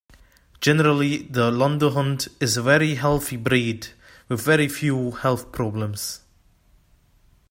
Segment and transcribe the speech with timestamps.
[0.61, 3.89] Generally the Lundehund is a very healthy breed
[4.29, 6.21] with very few health problems.